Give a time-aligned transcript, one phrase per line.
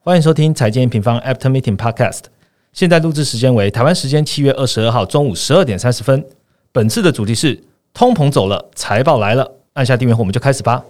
[0.00, 2.20] 欢迎收听财经平方 Apt Meeting Podcast。
[2.72, 6.24] 现在录制时间为台湾时间七月二十二号中午十二点三十分。
[6.70, 7.60] 本次的主题是
[7.92, 9.50] 通膨走了，财报来了。
[9.72, 10.84] 按下订阅后，我们就开始吧。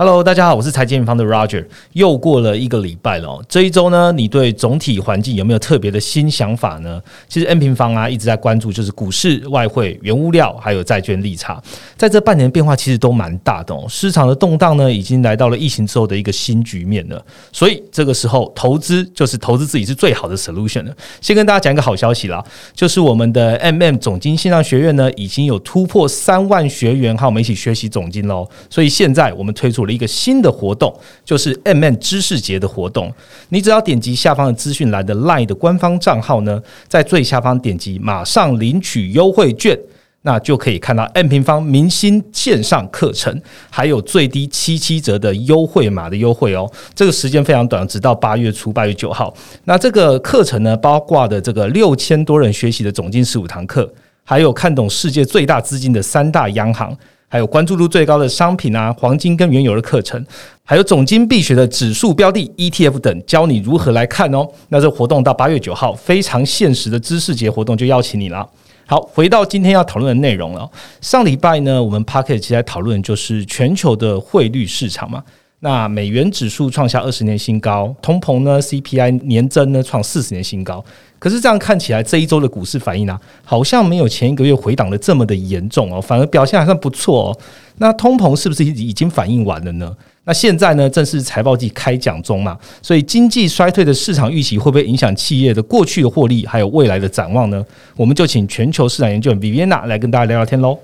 [0.00, 1.62] Hello，大家好，我是财经方的 Roger。
[1.92, 6.98] 又过了一个礼拜了，这一周呢，你对总体环境有没有特别的新想法呢？
[7.28, 11.62] 其实 N 平方啊一直在关注，就是股市、外汇、原物料还有债券利差，
[11.98, 13.84] 在这半年变化其实都蛮大的哦。
[13.90, 17.22] 市场的动荡呢，已经来到了疫情之后的一个新局面了。
[17.52, 20.96] 所以这个时候投资就是投资自己是最好的 solution 了。
[21.20, 22.42] 先跟大家讲一个好消息啦，
[22.74, 28.48] 就是我们的 MM 总经线上学院呢，已经有突破三万学员和我们一起学习总经喽。
[28.70, 30.94] 所以现在我们推出一个新的活动
[31.24, 33.12] 就是 M N 知识节的活动，
[33.48, 39.78] 你只要点击下方的资讯栏的 LINE 的官方账号呢，在最下方点击马上领取优惠券，
[40.22, 46.70] 那就可以看到 M 平方明星线上课程，还有最低七七折的优惠码的优惠哦。
[46.94, 49.34] 这个时间非常短，直到八月初八月九号。
[49.64, 53.90] 那这个课程呢，包括的这个六千多人学习的总经十五堂课，
[54.22, 56.96] 还有看懂世界最大资金的三大央行。
[57.32, 60.22] 还有关注度最高的商品啊，黄金跟原油的课程，
[60.64, 64.44] 还有总金必学的指数标的 ETF 等，教你如何来看哦。
[64.68, 68.44] 那这活动到八月九号，非常现实的知识节活动就邀请你了。
[68.84, 70.68] 好，回到今天要讨论的内容了。
[71.00, 75.22] 上礼拜呢，我们 p a r k e t 其实在讨论就是全球的汇率市场嘛。
[75.60, 80.84] 那美元指数创下二十年新高，通膨呢 CPI 年增呢创四十年新高。
[81.20, 87.38] 可是这样看起来，这一周的股市反应啊，好像没有前一个月回档的这么的严重哦，反而表现还算不错哦。
[87.76, 89.94] 那通膨是不是已经反应完了呢？
[90.24, 97.64] 那现在呢，正是财报季开奖中嘛，所以经济衰退的市场预期会不会影响企业的过去的获利，还有未来的展望呢？
[97.96, 100.78] 我们就请全球市场研究员 Viviana 来跟大家聊聊天喽。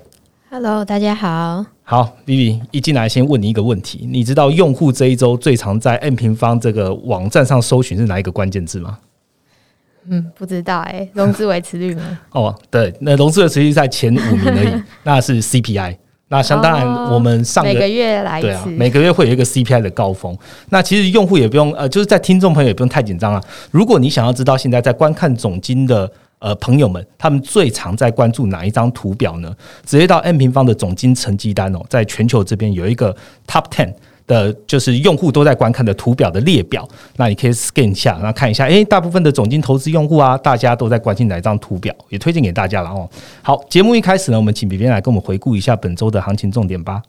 [0.51, 1.65] Hello，大家好。
[1.83, 8.99] 好，Vivi 一进来先问你一个问题，你知道用户这一周最常在 N 平方这个网站上搜寻是哪一个关键字吗？
[10.09, 12.19] 嗯，不知道哎，融资维持率吗？
[12.31, 15.97] 哦，对，那融资维持率在前五名而已， 那是 CPI。
[16.29, 20.37] 那相当然，我们上每个月来对啊，每个月会有一个 CPI 的高峰。
[20.69, 23.41] 那其实用户也不用呃，就是在听众朋友也不用太紧张啊。
[23.71, 29.49] 如果你想要知道现在在观看总金的呃朋友们，他们最常在关注哪一张图表呢？
[29.85, 33.15] 直接到 N 平方的总金成绩单哦，在全球这边有一个
[33.47, 33.93] Top Ten。
[34.27, 43.09] 的就是用户都在观看的图表的列表，那你可以 scan 一下，然后看一下，诶，大部分的总金投资用户啊，大家都在关心哪一张图表，也推荐给大家了哦。
[43.41, 47.01] 好，节目一开始呢，我们请比边来跟我们回顾一下本周的行情重点吧。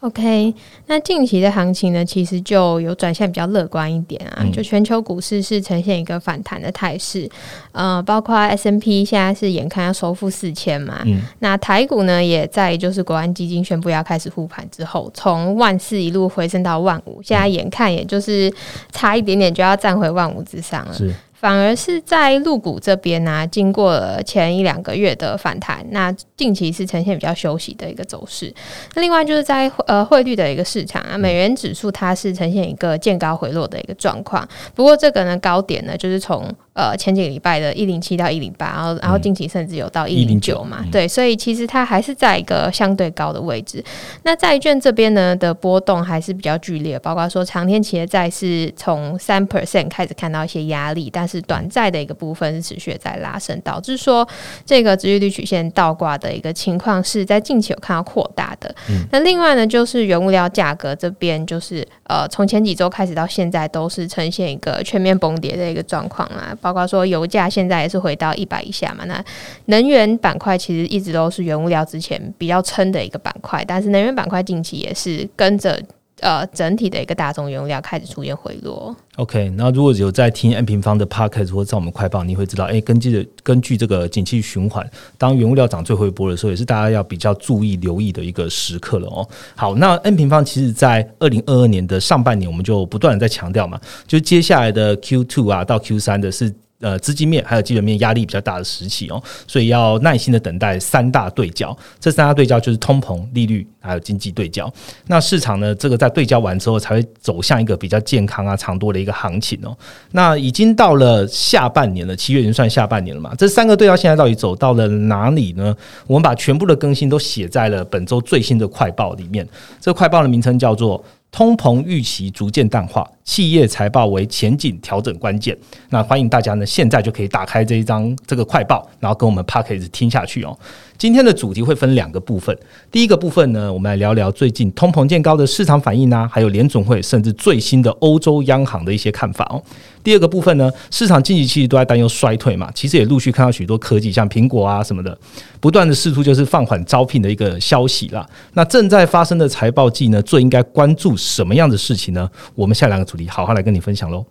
[0.00, 0.54] OK，
[0.86, 4.42] 那近期的行情呢，其实就有转向比较乐观一点啊。
[4.50, 7.28] 就全球股市是呈现一个反弹的态势，
[7.72, 11.02] 呃，包括 S M P 现在是眼看要收复四千嘛。
[11.04, 18.50] 嗯那台股呢，也在就是国安基金宣布要开始护盘之后，从万四一路回升到万五，现在眼看也就是
[18.90, 20.96] 差一点点就要站回万五之上了。
[21.40, 28.52] 反而是在陆股这边呢，经过了前一两个月的反弹，那近期是呈现比较休息的一个走势。
[28.94, 34.46] 那另外就是在呃汇率的一个市场啊，美元指数它是呈现一个见高回落的一个状况。
[34.74, 43.84] 不过这个呢高点呢，就是从呃前几个礼拜的一零七到一零八，然后然后近期甚至有到一零九嘛，对，所以其实它还是在一个相对高的位置。
[44.22, 54.26] 那债券这边呢的波动还是比较剧烈，包括说长天企业债是从三 percent 开始看到一些压力，但是短债的一个部分是持续在拉升，导致说
[54.64, 58.74] 这个殖利率曲线倒挂的一个情况是在近期有看到扩大的。
[59.10, 69.04] 那另外呢，就是原物料价格这边，就是呃，从前几周开始到现在都是呈现一个全面崩跌的一个状况啊，包括说油价现在也是回到一百以下嘛。
[69.04, 69.24] 那
[69.66, 75.80] 能源板块其实一直都是原物料之前比较撑的一个板块，但是能源板块近期也是跟着。
[76.20, 78.94] 呃，整体的一个大众原物料开始出现回落。
[79.16, 84.88] OK，那如果有在听 N 平方的 Podcast 或者在我们快报，你会知道，哎，根据的根据这个景气循环，
[85.18, 89.28] 当原物料涨最后一波的时候，也是大家要比较注意留意的一个时刻了哦。
[89.56, 96.54] 好，那 N 平方其实在二零二二年的上半年，我们就不断的在强调嘛，就接下来的 Q two 啊到 Q 三的是。
[96.80, 101.76] 呃，资金面还有基本面压力比较大的时期哦，所以要耐心的等待三大对焦。
[101.98, 104.72] 这三大对焦就是通膨、利率还有经济对焦。
[105.06, 109.76] 那市场呢，这个在对焦完之后，才会走向一个比较健康啊、长多的一个行情哦。
[110.12, 113.34] 那已经到了下半年了，七月已经算下半年了嘛？
[113.36, 115.76] 这三个对焦现在到底走到了哪里呢？
[116.06, 119.46] 我们把全部的更新都写在了本周最新的快报里面。
[119.80, 121.04] 这快报的名称叫做。
[121.32, 125.56] 通膨预期逐渐淡化，企业财报为前景调整关键。
[125.90, 130.58] 那欢迎大家呢，现在就可以打开这一张这个快报，然后跟我们 p a c k a g e 听下去哦。
[130.98, 132.54] 今天的主题会分两个部分，
[132.90, 139.62] 第一个部分呢，我们来聊聊最近通膨见高的市场反应啊，还有联总会甚至最新的欧洲央行的一些看法哦。
[140.02, 145.16] 第二个部分呢，市场经济其实都在担忧衰退嘛，其实也陆续看到许多科技，像苹果啊什么的，
[145.60, 148.28] 不断的试出就是放缓招聘的一个消息啦。
[148.54, 152.28] 那正在发生的财报季呢，最应该关注什么样的事情呢？
[152.54, 154.24] 我们下两个主题好好来跟你分享喽。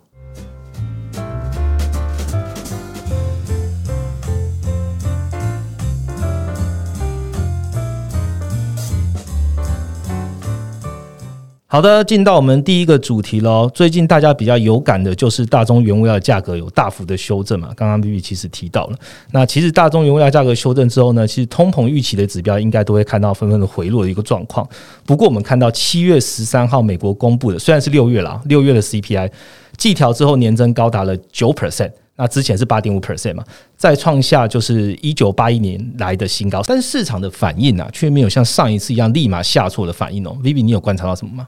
[11.72, 13.70] 好的，进到我们第一个主题喽。
[13.72, 17.68] 最近大家比较有感的就是大宗原物料价格有大幅的修正嘛。
[17.76, 18.98] 刚刚 B B 其实提到了，
[19.30, 24.68] 那其实大宗原物料价格修正之后呢，其实通膨预期的指标应该都会看到纷纷的回落的一个状况。
[25.06, 29.30] 不过我们看到七月十三号美国公布的，虽然是六月了，六月的 C P I
[29.76, 33.44] 季调之后年增高达了九 percent，那之前是八点五 percent 嘛，
[33.76, 36.62] 再创下就是一九八一年来的新高。
[36.66, 40.36] 但是市场的反应啊，却没有像上一次一样立马下挫的反应哦。
[40.42, 41.46] Vivi 你有观察到什么吗？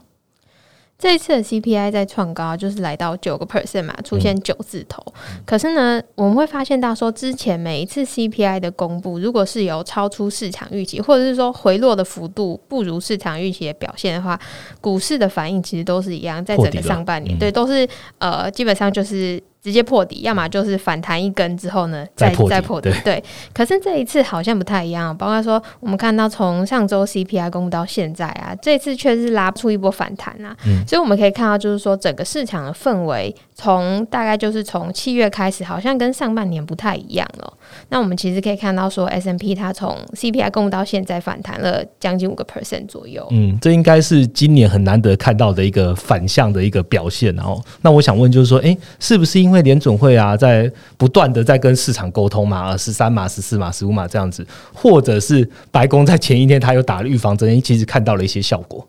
[1.03, 5.03] 这一次的 CPI 在创高，就是来到九个 percent 嘛，出现九字头。
[5.45, 14.39] 可是呢，我们会发现到说，之前每一次 CPI 的公布，如果是有超出市场预期，或者是说回落的幅度不如市场预期的表现的话，
[14.79, 17.85] 股市的反应其实都是一样，在整个上半年，对，都是
[18.19, 19.43] 呃，基本上就是。
[19.63, 22.91] 直接破底，要么就是反弹一根之后呢，再再破底。
[23.05, 23.23] 对，
[23.53, 30.53] 可是这一次好像不太一样，包括说我们看到从上周 CPI 公布到现在啊，这次确实拉出一波反弹啊。
[30.65, 37.53] 嗯，所以我们可以看到，就是说整个市场的氛围，从大概就是从七月开始，好像跟上半年不太一样了。
[37.89, 43.27] 那我们其实可以看到，说 S M P 它从 C P I 公布到现在反弹了将近五个 percent 左右。
[43.31, 47.35] 嗯，这应该是今年很难得看到的一个反向的一个表现。
[47.35, 58.87] 然后，那我想问，就是说，哎，是不是因为联准会啊，在不断的在跟市场沟通嘛，十三码、十四码、十五码这样子，或者是白宫在前一天他又打了预防针，其实看到了一些效果。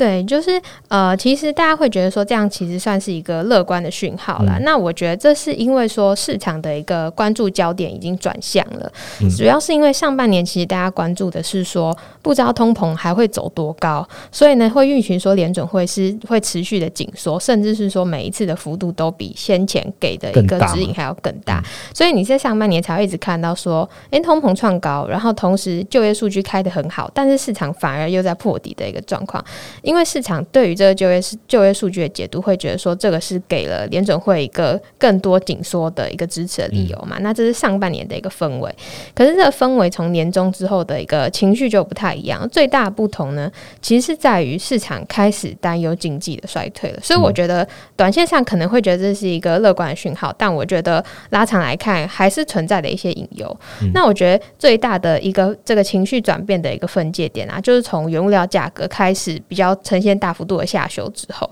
[0.00, 0.58] 对，就是
[0.88, 4.58] 呃，其实大家会觉得说这样其实算是一个乐观的讯号了。
[4.60, 8.90] 那我觉得这是因为说市场的一个关注焦点已经转向了，
[9.36, 21.62] 主要是因为上半年其实大家关注的是说不知道通膨还会走多高，所以呢会预期说联准会是会持续的紧缩，甚至是说每一次的幅度都比先前给的一个指引还要更大。
[21.92, 29.44] 所以你在上半年才会一直看到说，哎，通膨创高，然后同时就业数据开得很好，但是市场反而又在破底的一个状况。
[29.90, 37.16] 因为市场对于这个就业是就业数据的解读，会觉得说这个是给了联准会一个更多紧缩的一个支持的理由嘛？
[37.22, 38.72] 那这是上半年的一个氛围，
[39.16, 42.48] 可是这个氛围从年终之后的一个情绪就不太一样。
[42.50, 43.50] 最大的不同呢，
[43.82, 47.00] 其实是在于市场开始担忧经济的衰退了。
[47.02, 47.66] 所以我觉得
[47.96, 53.60] 短线上可能会觉得这是一个乐观的讯号，但我觉得拉长来看还是存在的一些隐忧。
[53.92, 59.76] 那我觉得最大的一个这个情绪转变的一个分界点啊，就是从原物料价格开始比较。
[59.82, 61.48] 呈现大幅度的下修之后。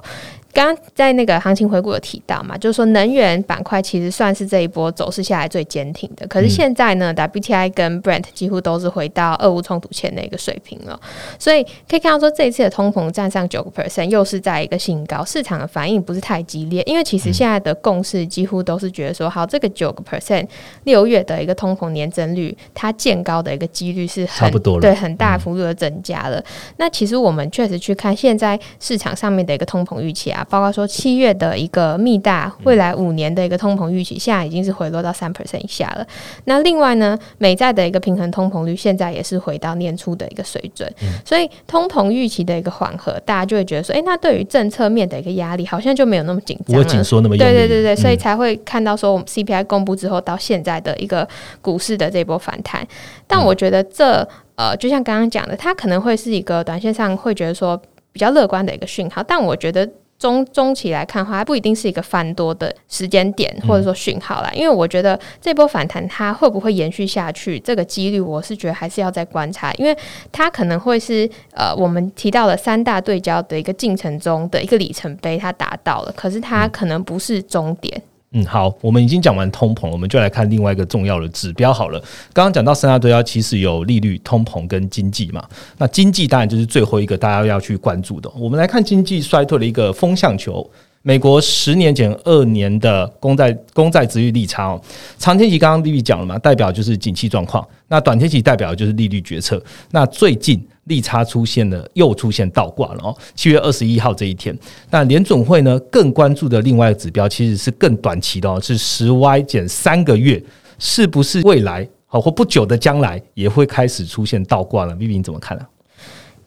[0.52, 6.26] 刚刚在那个行情回顾有提到嘛，就是说能源板块其实算是这一波走势下来最坚挺的。
[6.26, 10.98] 可是现在呢，WTI 跟 Brent 几乎都是回到俄乌冲突前的一个水平了。
[11.38, 16.82] 所以可以看到说，这一次的通膨站上九个 percent，又是在一个新高，市场的反应不是太激烈。
[16.86, 20.48] 因为其实现在的共识几乎都是觉得说，好，这个九个 percent
[20.84, 26.42] 六月的一个通膨年增率，它见高的一个几率是差不多对很大幅度的增加了。
[26.78, 30.37] 那其实我们确实去看现在市场上面的一个通膨预期啊。
[30.44, 36.06] 包括说七月的一个密大未来五年的一个通膨预期，现在已经是回落到三 percent 以下了。
[36.44, 40.92] 那另外呢，美债的一个平衡通膨率现在也是回到年初的一个水准。
[41.24, 46.84] 所以通膨预期的一个缓和，大家就会觉得说，哎，那对于政策面的一个压力好像就没有那么紧张了。
[46.84, 51.26] 紧缩那么对对对对，所以才会看到说，我们 CPI 公布之后到现在的一个
[51.60, 52.86] 股市的这波反弹。
[53.26, 54.26] 但我觉得这
[54.56, 57.80] 呃，就像刚刚讲的，它可能会是一个短线上会觉得说。
[58.10, 64.50] 比较乐观的一个讯号，但我觉得中中期来看的话，它不一定是一个翻多的时间点或者说讯号啦。
[64.52, 69.96] 因为我觉得这波反弹它会不会延续下去，这个几率我是觉得还是要再观察，因为
[70.32, 77.96] 它可能会是呃我们提到了三大对焦的一个进程中的一个里程碑，它达到了，可是它可能不是终点。
[77.96, 81.98] 嗯，嗯好，我们已经讲完通膨，我们就来看另外一个重要的指标好了。
[82.32, 85.42] 刚刚讲到三大对焦，其实有利率、通膨跟经济嘛。
[85.78, 88.30] 那经济当然就是最后一个大家要去关注的。
[88.36, 90.68] 我们来看经济衰退的一个风向球。
[91.02, 94.82] 美国十年减二年的公债公债殖率利差哦，
[95.16, 99.62] 长天期刚刚丽丽讲了嘛，代表就是景气状况；那短天期代表就是利率决策。
[99.92, 103.16] 那最近利差出现了，又出现倒挂了哦。
[103.34, 104.56] 七月二十一号这一天，
[104.90, 110.42] 那联总会呢更关注的另外一个指标其实是更短期的哦，是十 Y 减三个月，
[110.78, 115.64] 是不是未来好或不久的将来也会开始出现倒挂了？Vivi 你怎么看呢？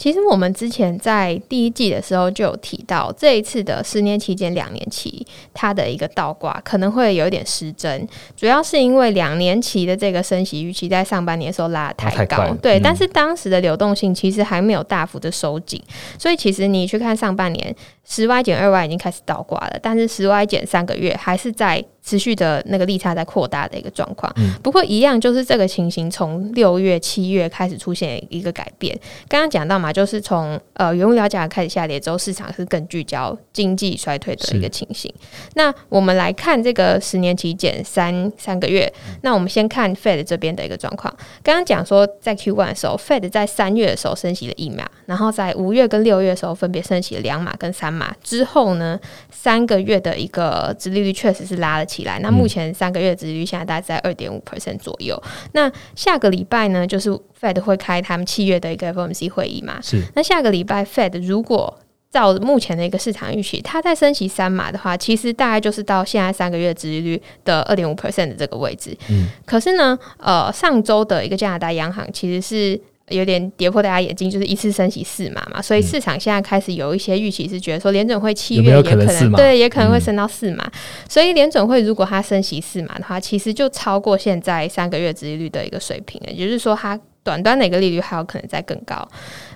[0.01, 15.79] 其实我们之前在第一季的时候就有提到，这一次的十年期间两年期它的一个倒挂可能会有一点失真，主要是因为两年期的这个升息预期在上半年的时候拉的太高，对，但是当时的流动性其实还没有大幅的收紧，
[16.17, 21.85] 所以其实你去看上半年十 Y 减二 Y 已经开始倒挂了，但是十 Y 减三个月还是在。
[22.03, 28.97] 持续的那个利差在扩大的一个状况，不过一样就是这个情形从六月、七月开始出现一个改变。
[29.27, 35.13] 刚刚讲到嘛，就是从呃原物料价开始下跌之后，市场是更聚焦经济衰退的一个情形。
[35.53, 38.91] 那我们来看这个十年期减三三个月，
[39.21, 41.15] 那我们先看 Fed 这边的一个状况。
[41.43, 48.11] 刚刚讲说在 Q one 的时候，Fed 在三月的时候升息了一码，然后在五月跟六月的时候分别升息了两码跟三码。
[48.23, 51.85] 之后呢，三个月的一个殖利率确实是拉了。
[51.91, 55.21] 起来，那目前三个月殖率现在大概在二点五 percent 左右。
[55.51, 59.79] 那下个礼拜呢，就是 Fed 会开他们七月的一个 FOMC 会议嘛？
[59.81, 60.01] 是。
[60.15, 61.77] 那下个礼拜 Fed 如果
[62.09, 68.97] 照目前的一个市场预期，它在升息三码的话，其实大概就是到现在三个月殖利率的二点五 percent 的这个位置。
[69.09, 69.27] 嗯。
[69.45, 72.81] 可是呢，呃，上周的一个加拿大央行其实是。
[73.11, 80.69] 有点跌破大家眼镜，就是一次升息四码嘛，所以市场现在开始有一些预期，是觉得说联准会七月也可能对，也可能会升到四码。
[81.07, 89.07] 所以联准会如果它升息四码的话，其实就超过现在三个月殖利率的一个水平了，也就是说它短端的一个利率还有可能再更高。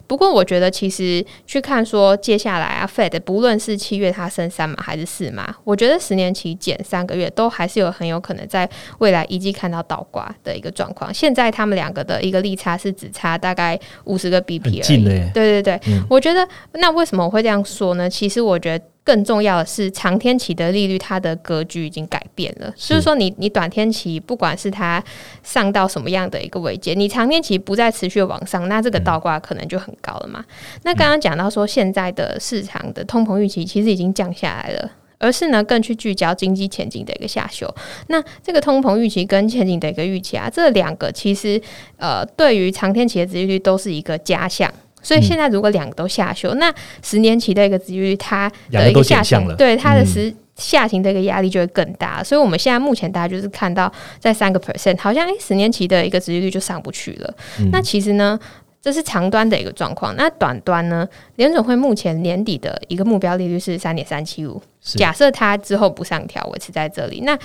[0.08, 8.70] 不过，我觉得其实去看说接下来啊，Fed 不论是七月它升三码还是四码，我觉得十年期减三个月都还是有很有可能在
[9.00, 11.14] 未来一季看到倒挂的一个状况。
[11.14, 15.04] 现在他们两个的一个利差是只差大概五十个 BP 而已。
[15.34, 18.10] 对对对，我觉得那为什么我会这样说呢？
[18.10, 18.86] 其实我觉得。
[19.06, 22.74] 更重要的是，长天期的利率它的格局已经改变了。
[22.76, 25.02] 就是说，你你短天期不管是它
[25.44, 30.44] 上到什么样的一个位阶，你长天期不再持续往上，那这个倒挂可能就很高了嘛。
[30.82, 37.72] 那刚刚讲到说，现在的市场的通膨预期其实已经降下来了，而是呢更去聚焦经济前景的一个下修。
[38.08, 41.62] 那这个通膨预期跟前景的一个预期啊，这两个其实
[41.98, 44.74] 呃对于长天期的利率都是一个加项。
[45.06, 52.24] 所以现在如果两个都下修，那十年期的一个利率它的一个下行，对它的十下行的一个压力就会更大。
[52.24, 57.32] 所以我们现在目前大家就是看到在三个 percent，好像诶十年期的一个殖利率就上不去了。
[57.72, 58.40] 那其实呢，
[58.82, 60.16] 这是长端的一个状况。
[60.16, 67.38] 那短端呢，联总会目前年底的一个目标利率是三点三七五，假设它之后不上调，维持在这里，那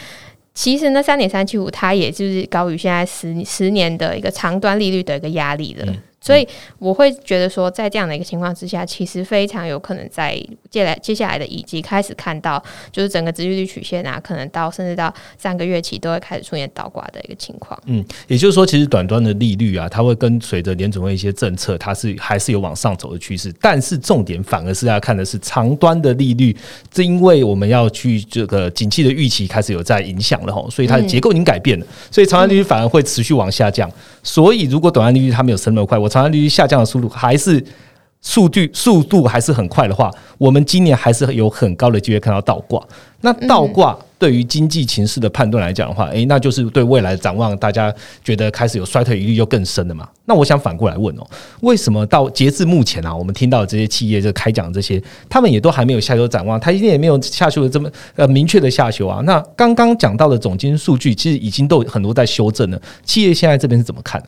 [0.55, 5.95] 其实呢，三点三七五它也就是高于现在十十年的一个长端利率的一个压力了。
[6.21, 6.47] 所以
[6.79, 12.63] 我会觉得说，在这样的一个情况之下，其实非常有可能在接来接下来的以及开始看到，
[12.93, 17.81] 就是整个殖利率曲线啊，可能到甚至到三个月期都会开始出现倒挂的一个情况。
[17.87, 23.51] 嗯，也就是说，其实短端的利率啊，它会跟随着联总会一些政策，它是还是有往上走的趋势。
[23.61, 26.55] 但是重点反而是要看的是长端的利率，
[26.91, 33.91] 这因为我们要去这个景气的预期开始有在影响了哈，所以它的结构已经改变了，所以长端利率反而会持续往下降。
[34.23, 37.65] 所以如果短端利率它没有升那么快，我长利率下降的速度还是
[38.21, 42.85] 数据速度还是很快的话，我们今年还是有很高的机会看到倒挂。
[43.23, 50.07] 那倒挂对于经济情势的判断来讲的话，诶，那就是对未来的展望，大家觉得开始有衰退疑虑就更深了嘛？
[50.27, 51.27] 那我想反过来问哦，
[51.61, 59.23] 为什么到截至目前啊，我们听到这些企业就开讲这些，他们也都还没有下修展望，他一定也没有下修的这么呃明确的下修啊？
[59.25, 62.81] 那刚刚讲到的总金数据，其实已经都很多在修正了。
[63.05, 64.27] 企业现在这边是怎么看呢？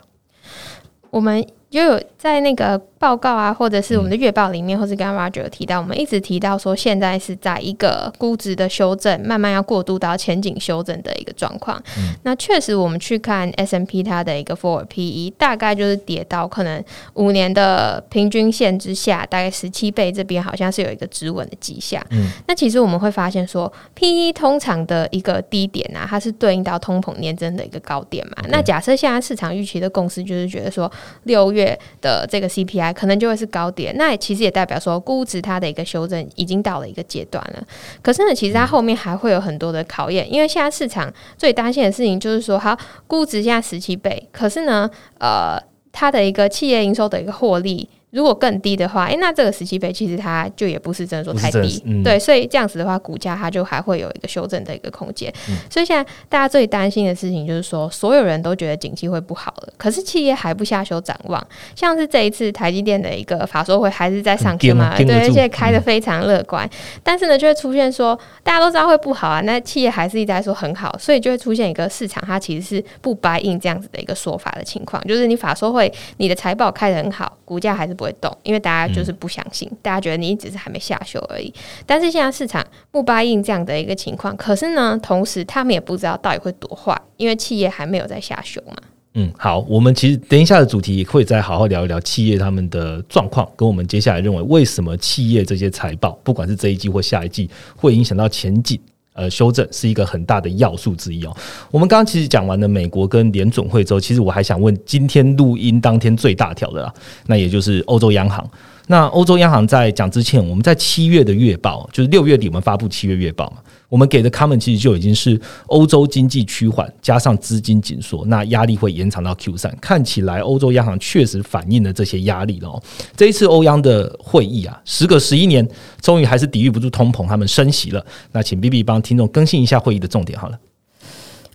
[1.10, 2.80] 我们就有在那个。
[3.02, 11.82] 报告啊，或者是我们的月报里面，或是刚刚 Roger 提到，我们一直提到说，现在是在一个估值的修正，慢慢要过渡到前景修正的一个状况。
[12.22, 16.80] 那确实，我们去看 S M P 它的一个 Forward P E，大概就是跌到可能
[17.14, 22.00] 五年的平均线之下，大概十七倍，这边好像是有一个止稳的迹象。
[22.10, 28.44] 嗯，那其实我们会发现说，P E 通常的一个低点啊，它是对应到通膨年增的一个高点嘛。
[28.48, 30.88] 那假设现在市场预期的共识就是觉得说，
[31.24, 37.66] 六月的呃这个 C P I 可能就会是高点，那其实也代表说估值它的一个修正已经到了一个阶段了。
[38.02, 42.76] 可是呢，其实它后面还会有很多的考验，因为现在市场最担心的事情就是说，它，
[43.06, 45.58] 估值现在十七倍，可是呢，呃，
[45.90, 47.88] 它的一个企业营收的一个获利。
[48.12, 55.32] 如果更低的话，诶，那这个十七倍其实它就也不是真的说太低，嗯、对，所以这样子的话，股价它就还会有一个修正的一个空间。
[55.70, 61.42] 所以现在大家最担心的事情就是说，所有人都觉得景气会不好了，可是企业还不下修展望。
[61.74, 66.68] 像是这一次台积电的一个法说会还是在上去嘛，对，而且开的非常乐观，
[67.02, 81.52] 但是呢，就会出现说大家都知道会不好啊，那企业还是一直在说很好，所以就会出现一个市场它其实是不白应这样子的一个说法的情况，就是你法说会你的财报开的很好，股价还是不会动，因为大家就是不相信，大家觉得你只是还没下修而已。
[81.86, 88.74] 但是现在市场不答应这样的一个情况，可是呢，同时他们也不知道到底会多坏，因为企业还没有在下修嘛。
[89.14, 98.80] 嗯，好，我们其实等一下的主题也会再好好聊一聊企业他们的状况，跟我们接下来认为为什么企业这些财报，不管是这一季或下一季，会影响到前景。
[99.14, 101.36] 呃，修正是一个很大的要素之一哦。
[101.70, 106.94] 我们刚刚其实讲完了美国跟联准会之后，其实我还想问今天录音当天最大条的啦，
[107.26, 108.48] 那也就是欧洲央行。
[108.92, 113.56] 那欧洲央行在讲之前，我们在七月的月报，就是六月底我们发布七月月报嘛。
[113.88, 119.74] 我们给的 comment 其实就已经是欧洲经济趋缓，加上资金紧缩，那压力会延长到 Q 三。
[119.80, 122.82] 看起来欧洲央行确实反映了这些压力了哦。
[123.16, 125.66] 这一次欧央的会议啊，时隔十一年，
[126.02, 128.04] 终于还是抵御不住通膨，他们升息了。
[128.32, 130.58] 那请 B B 帮听众更新一下会议的重点好了。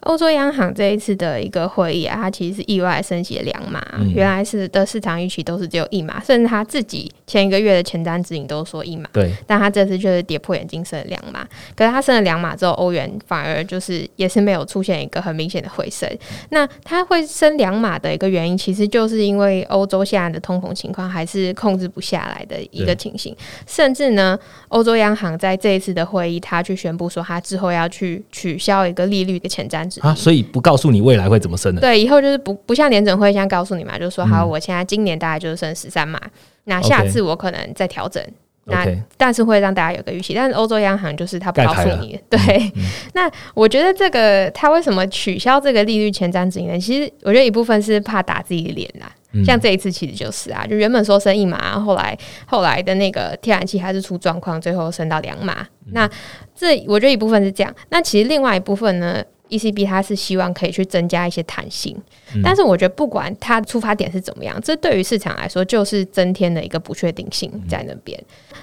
[0.01, 3.81] 欧洲央行这一次的一个会议啊，它其实是意外升级了两码，
[4.13, 16.07] 原来是的市场预期都是只有一码，甚至他自己前一个月的前瞻指引都说一码，对，但他这次就是跌破眼镜升了两码，可是他升了两码之后，欧元反而就是也是没有出现一个很明显的回升。
[16.51, 23.35] 那它会升两码的一个原因，其实就是因为欧洲现在的通膨情况还是控制不下来的一个情形，
[23.65, 24.37] 甚至呢，
[24.69, 30.01] 欧洲央行在这一次的会议，他去宣布说，他之后要去取消一个利率的前瞻指。
[30.01, 31.81] 啊，所以不告诉你未来会怎么升的。
[31.81, 36.19] 对，以后就是不不像联准会这样告诉你嘛，就是说好，我现在今年大概就是升十三码，
[36.65, 38.23] 那下次我可能再调整。
[38.69, 42.19] 那但是会让大家有个预期，但是欧洲央行就是他不告诉你。
[42.29, 42.39] 对，
[43.15, 46.77] 那我觉得这个他为什么取消这个利率前瞻指引呢？
[46.77, 49.09] 其实我觉得一部分是怕打自己的脸啦。
[49.45, 55.65] 像这一次其实就是啊，就原本说升一码，后来后来的那个天然气还是出状况，最后升到两码。
[55.91, 56.09] 那
[56.53, 57.73] 这我觉得一部分是这样。
[57.87, 61.95] 那其实另外一部分呢？ECB 它是希望可以去增加一些弹性，
[62.43, 68.21] 但是我觉得不管它出发点是怎么样，这对于市场来说就是增添了一个不确定性在那边。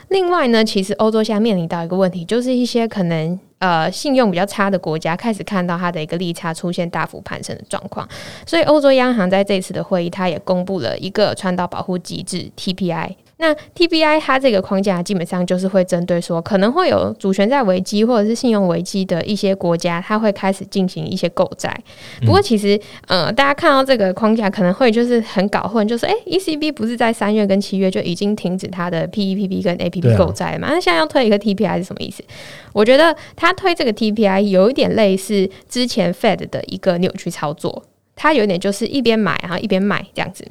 [0.09, 8.09] 另外呢，其实欧洲现在面临到一个问题，就是一些可能呃信用比较差的国家开始看到它的一个利差出现大幅攀升的状况，
[8.47, 13.15] 所以欧洲央行在这次的会议，它也公布了一个传导保护机制 TPI。
[13.45, 21.79] 那 TBI 它这个框架基本上就是会针对说可能会有主权债危机或者是信用危机的一些国家，它会开始进行一些购债。
[22.23, 30.69] 不过其实，呃，大家看到这个框架可能会就是很搞混，就是哎，ECB 不是在三月跟七月就已经停止它的 PEPP 跟 APP 购债嘛？
[30.71, 32.25] 那现在要推一个 TPI 是什么意思？
[32.73, 37.83] 我觉得他推这个 TPI 有一点类似之前 Fed 的一个扭曲操作，
[38.17, 40.45] 它有点就是一边买然后一边卖这样子。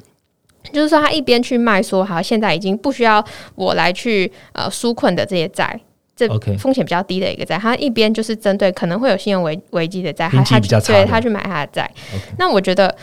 [0.74, 5.80] 就是说，他一边去卖，说好，现在已经不需要我来去呃纾困的这些债，
[6.14, 11.90] 这风险比较低的一个债，他一边就是针对可能会有信用危危机的债，他他对他去买他的债。
[12.36, 12.94] 那我觉得。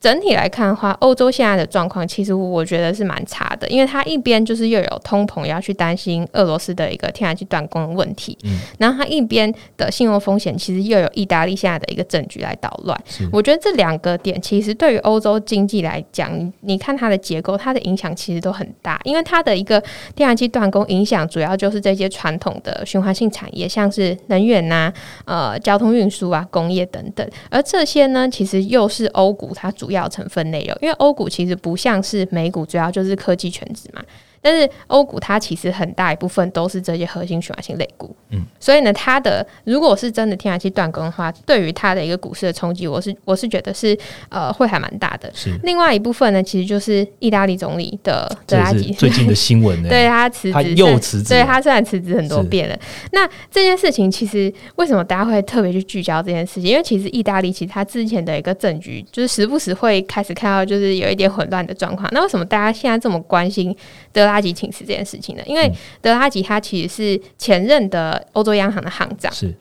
[0.00, 12.98] 整体来看的话，欧洲现在的状况其实我觉得是蛮差的，因为它一边就是又有通膨要去担心俄罗斯的一个天然气断供的问题，嗯，然后它一边的信用风险其实又有意大利现在的一个政局来捣乱。
[13.30, 19.78] 我觉得这两个点其实对于欧洲经济来讲，你看它的结构，它的影响其实都很大，因为它的一个
[20.16, 24.90] 天然气断供影响主要就是这些传统的循环性产业，像是能源呐、
[25.26, 34.02] 呃交通运输啊、工业等等，而这些呢，其实又是欧股它主要成分内容，因为欧股其实不像是美股，主要就是科技全值嘛。
[34.42, 43.96] 但是欧股它其实很大一部分都是这些核心循环性类股，嗯，所以呢，它的如果是真的天然气断供的话，对于它的一个股市的冲击，我是我是觉得是
[44.28, 45.30] 呃会还蛮大的。
[45.34, 52.78] 是另外一部分呢，其实就是意大利总理的德拉吉最近的新闻呢， 对他辞职，又辞职，对他虽然辞职很多遍了。
[53.12, 56.70] 那这件事情其实为什么大家会特别去聚焦这件事情？
[56.70, 62.08] 因为其实意大利其实他之前的一个政局就是时不时会开始看到就是有一点混乱的状况。
[62.12, 63.76] 那为什么大家现在这么关心？
[64.12, 69.54] 德拉吉请辞这件事情的，因为德拉吉他其实是前任的欧洲央行的行长，是，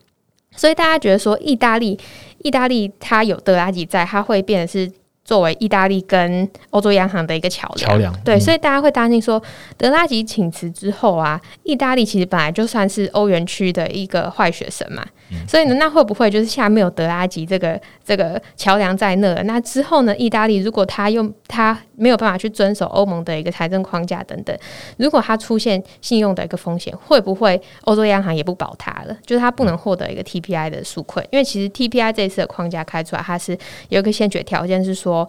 [0.56, 1.98] 所以大家觉得说意大利，
[2.44, 4.92] 意大利他有德拉吉在，他会变得是
[5.26, 7.90] 作为意大利跟欧洲央行的一个桥梁。
[7.90, 9.42] 桥梁，对，所以大家会担心说，
[9.78, 15.06] 德拉吉请辞之后啊，意大利其实本来就算是欧元区的一个坏学生嘛。
[15.48, 19.34] 所以呢，那会不会就是下面有德拉吉这个这个桥梁在那？
[19.44, 24.58] 那之后呢，意大利如果他用他没有办法去遵守欧盟的一个财政框架等等，
[24.98, 29.18] 如果他出现信用的一个风险，会不会欧洲央行也不保他了？
[29.26, 33.58] 就是他不能获得一个 TPI 的纾困，因为其实 TPI 这次的框架开出来，它是
[33.90, 35.28] 有一个先决条件是说。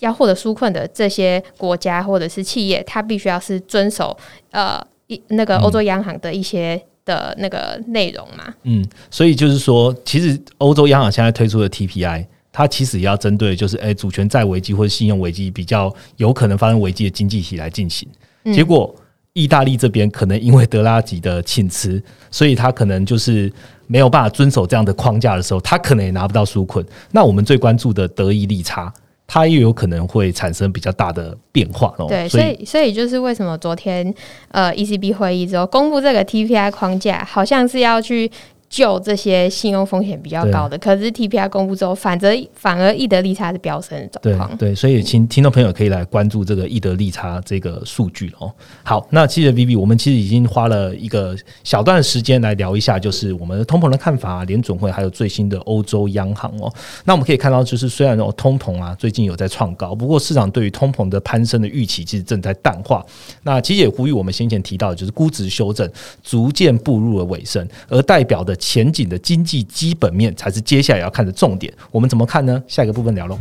[0.00, 4.16] 要获得纾困的这些国家或者是企业，它必须要是遵守
[4.50, 8.54] 呃一那个欧洲央行的一些的那个内容嘛。
[8.62, 18.08] 嗯，所以就是说，其实欧洲央行现在推出的 TPI，它其实也要针对就是哎主权债危机或者信用危机比较有可能发生危机的经济体来进行。
[18.54, 18.94] 结果
[19.32, 23.52] 意大利这边可能因为德拉吉的请辞，所以他可能就是
[23.86, 26.84] 没有办法遵守这样的框架的时候，他可能也拿不到纾困。
[27.10, 28.92] 那我们最关注的德意利差。
[29.32, 32.06] 它又有可能会产生比较大的变化哦。
[32.08, 34.12] 对，所以所以就是为什么昨天
[34.48, 38.28] 呃 ECB 会议之后公布这个 TPI 框架，好像是要去。
[38.70, 44.56] 救这些信用风险比较高的，可是 TPI 公布之后，反则反而易得利差是飙升的状况。
[44.56, 48.48] 对，所以请听众朋友可以来关注这个易得利差这个数据哦。
[48.84, 56.72] 好，那其实 VB 我们其实已经花了一个小段时间来聊一下，就是我们的通膨的看法、联准会还有最新的欧洲央行哦。
[57.04, 63.04] 那我们可以看到，就是虽然哦通膨啊最近有在创高，不过市场对于通膨的攀升的预期其实正在淡化。
[63.42, 65.90] 那其实也呼吁我们先前提到的，就是估值修正
[66.22, 68.56] 逐渐步入了尾声，而代表的。
[68.60, 71.72] 前景的经济基本面才是接下来要看的重点。
[71.90, 72.62] 我们怎么看呢？
[72.68, 73.36] 下一个部分聊喽。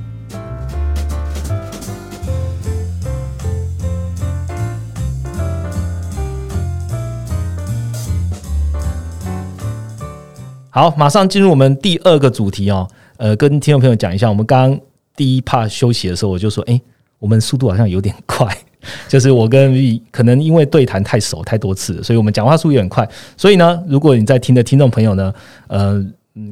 [10.71, 12.87] 好，马上进入我们第二个主题哦。
[13.17, 14.79] 呃，跟听众朋友讲一下，我们刚刚
[15.15, 16.79] 第一 part 休息的时候，我就说，哎，
[17.17, 18.47] 我们速度好像有点快。
[19.07, 23.07] 就是我跟 V 可能因为对谈太熟太多次，所以我们讲话速度很快。
[23.35, 25.33] 所以呢，如果你在听的听众朋友呢，
[25.67, 26.05] 呃，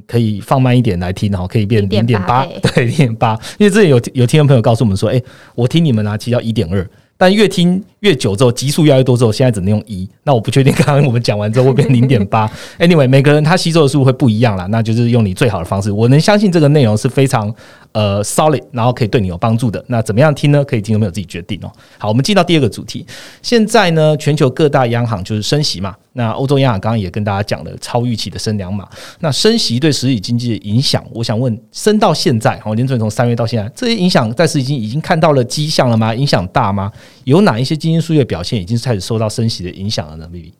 [0.05, 3.33] 可以放慢一点来听，然后可以变零点八， 对，零点八。
[3.57, 5.21] 因为之前有有听众朋友告诉我们说，哎，
[5.55, 6.85] 我听你们啊，其实要一点二，
[7.15, 10.07] 但越听越久之后，级数越来越多之后，现在只能用一。
[10.23, 12.49] 那我不确定，刚刚我们讲完之后会变零点八。
[12.79, 15.91] Anyway，每个人他吸收的速度会不一样啦，那就是用你最好的方式。
[15.91, 17.53] 我能相信这个内容是非常。
[17.93, 20.63] 呃，solid，然后可以对你有帮助的，那怎么样听呢？
[20.63, 21.71] 可以听众朋友自己决定哦。
[21.97, 23.03] 好，我们进到第二个主题。
[23.41, 25.95] 现在呢，全球各大央行就是升息嘛。
[26.13, 28.87] 那欧洲央行刚刚也跟大家讲了超预期的升两码。
[29.21, 36.13] 那升息对实体经济的影响，我想问，升到现在，好，联准从三月到现在，这些影响在实体经已经看到了迹象了吗？
[36.13, 36.91] 影响大吗？
[37.23, 40.51] 有哪一些经济数据表现已经开始受到升息的影响了呢？Vivi。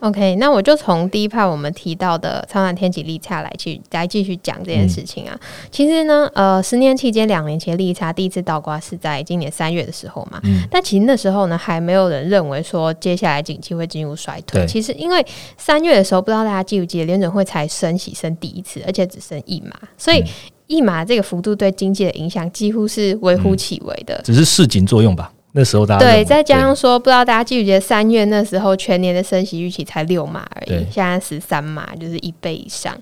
[0.00, 5.38] OK，那我就从第一 part 我们提到的超短天启利差来去来继续讲这件事情啊。
[5.70, 10.38] 其实呢，呃，十年期间两年前利差第一次倒挂是在今年三月的时候嘛。
[10.44, 10.62] 嗯。
[10.70, 14.66] 但其实那时候呢，还没有人认为说接下来景气会进入衰退。
[14.66, 15.24] 其实因为
[15.56, 20.22] 三月的时候，不知道大家记不记得联准会才升息升第一次，而且只升一码，所以
[20.66, 25.32] 一码这个幅度对经济的影响几乎是微乎其微的，只是市井作用吧。
[25.56, 32.94] 那时候大家对，再加上说，不知道大家记不记得三月那时候全年的升息预期才六码而已，现在十三码，就是一倍以上。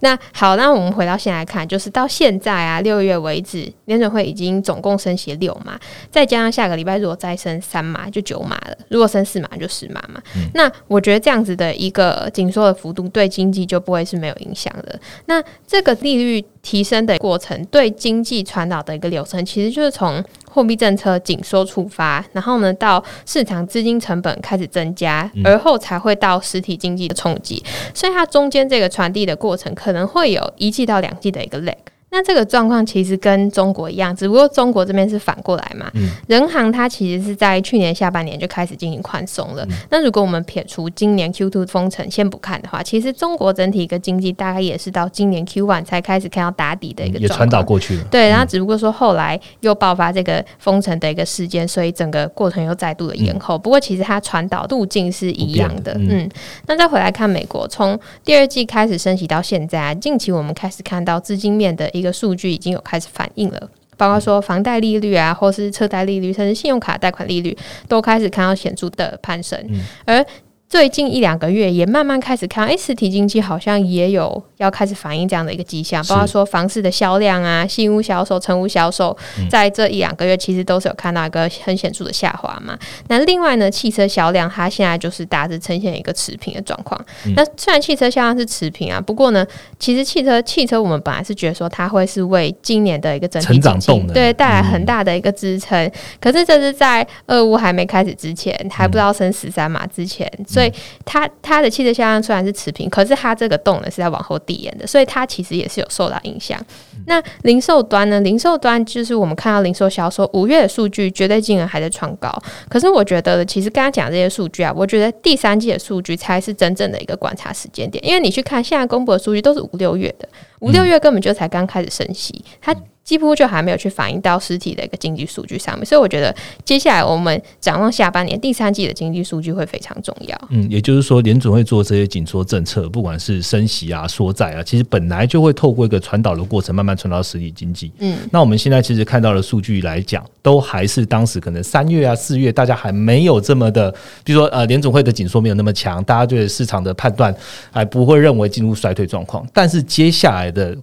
[0.00, 5.78] 那好，那我们回到现在看，就是到现在啊，六月为止，联准会已经总共升息六码，
[6.10, 10.20] 再加上下个礼拜如果再升三码，就九码了；如果升四码，就十码嘛。
[10.52, 14.98] 那我觉得这样子的一个紧缩的幅度，对经济就不会是没有影响的。
[15.26, 20.20] 那这个利率提升的过程，对经济传导的一个流程，其实就是从。
[20.50, 27.62] 货币政策紧缩触发，然后呢，到市场资金成本开始增加，而后才会到实体经济的冲击，
[27.94, 31.76] 所以它中间这个传递的过程可能会有一季到两季的一个 lag。
[32.12, 35.90] 那这个状况其实跟中国一样，只不过中国这边是反过来嘛。
[36.26, 39.64] 人行它其实是在去年下半年就开始进行宽松了。
[39.90, 48.04] 那如果我们撇除今年 Q two 封城先不看的话，其实中国整体一个经济大概也是到今年 Q one 才开始看到打底的一个也传导过去了。
[48.10, 53.56] 对，然后只不过说后来又爆发这个封城的一个事件，所以整个过程又再度的延后。
[53.56, 55.92] 不过其实它传导路径是一样的。
[55.96, 56.28] 嗯，
[56.66, 61.88] 那再回来看美国，从第二季开始升息到现在，近期我们开始看到资金面的。
[61.99, 67.56] 一个数据已经有开始反应了，包括说房贷利率啊，或是车贷利率，甚至信用卡贷款利率，
[67.88, 69.58] 都开始看到显著的攀升，
[70.04, 70.24] 而。
[70.70, 79.14] 最近一两个月也慢慢开始看，哎，实体经济好像也有要开始反映这样的一个迹象，包括说房市的销量啊、新屋销售、成屋销售，
[79.50, 82.78] 在这一两个月其实都是有看到一个很显著的下滑嘛。
[83.08, 87.04] 那另外呢，汽车销量它现在就是大致呈现一个持平的状况。
[87.34, 89.44] 那虽然汽车销量是持平啊，不过呢，
[89.80, 100.30] 其实汽车汽车我们本来是觉得说它会是为今年的一个整体成长对带来很大的一个支撑，可是这是在俄乌还没开始之前，还不知道升十三码之前。
[100.60, 100.72] 所以
[101.06, 106.60] 它它的汽车销量虽然是持平，可是它这个动能是在往后递延的，所以它其实也是有受到影响。
[107.06, 108.20] 那零售端呢？
[108.20, 112.30] 零售端就是我们看到零售销售五月的数据，绝对金额还在创高。
[112.68, 120.28] 可是我觉得，其实刚刚讲这些数据啊，我觉得第三季的数据才是真正的一个观察时间点，因为你去看现在公布的数据都是五六月的，
[120.60, 122.74] 五六月根本就才刚开始升息，它。
[123.02, 126.32] 几乎就还没有去反映到实体的一个经济数据上面，所以我觉得
[126.64, 130.40] 接下来我们展望下半年第三季的经济数据会非常重要。
[130.50, 137.90] 嗯，也就是说，联总会做这些紧缩政策，不管是升息啊、缩债啊，其实本来就会透过一个传导的过程，慢慢传到实体经济。
[137.98, 143.90] 嗯，那我们现在其实看到的数据来讲，都还是当时可能三月啊、四月，大家还没有这么的，
[144.22, 147.34] 比如说呃，联总会的紧缩没有那么强，大家对市场的判断
[147.72, 149.44] 还不会认为进入衰退状况。
[149.52, 150.76] 但是接下来的。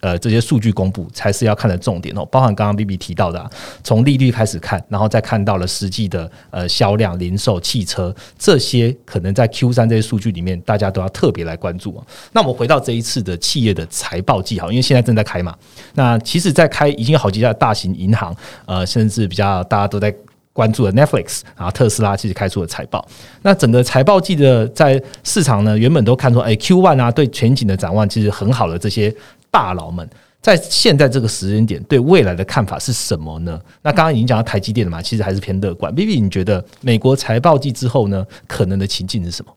[0.00, 3.50] 呃，这些数据公布才是要看的重点哦，包含刚刚 B B 提到的，
[3.82, 12.06] 从利率开始看，然后再看到了实际的呃销量、零售、汽车这些，可能在 Q 三这些数据里面，大家都要特别来关注啊。
[12.32, 15.54] 那我们回到这一次的企业的财报季，好，因为现在正在开嘛。
[15.92, 18.34] 那其实，在开已经有好几家大型银行，
[18.64, 20.12] 呃，甚至比较大家都在
[20.54, 23.06] 关注了 Netflix，然后特斯拉其实开出了财报。
[23.42, 29.14] 那整个财报季的在市场呢，原本都看出，哎，Q one 啊，对全景的展望其实很好的这些。
[29.50, 30.08] 大佬们
[30.40, 33.60] 在现在这个时间点对未来的看法是什么呢？
[33.82, 35.94] 那刚刚已经讲到台积电了嘛，其实还是偏乐观。
[35.94, 39.52] B B，你觉得美国财报季之后呢，可能的情境是什么？